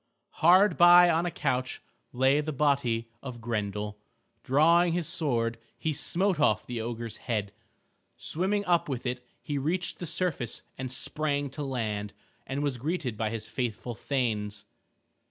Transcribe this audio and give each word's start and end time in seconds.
Hard 0.39 0.79
by 0.79 1.11
on 1.11 1.27
a 1.27 1.29
couch 1.29 1.79
lay 2.11 2.41
the 2.41 2.51
body 2.51 3.07
of 3.21 3.39
Grendel. 3.39 3.99
Drawing 4.41 4.93
his 4.93 5.07
sword 5.07 5.59
he 5.77 5.93
smote 5.93 6.39
off 6.39 6.65
the 6.65 6.81
ogre's 6.81 7.17
head. 7.17 7.53
Swimming 8.15 8.65
up 8.65 8.89
with 8.89 9.05
it 9.05 9.23
he 9.43 9.59
reached 9.59 9.99
the 9.99 10.07
surface 10.07 10.63
and 10.75 10.91
sprang 10.91 11.51
to 11.51 11.61
land, 11.61 12.13
and 12.47 12.63
was 12.63 12.79
greeted 12.79 13.15
by 13.15 13.29
his 13.29 13.47
faithful 13.47 13.93
thanes. 13.93 14.65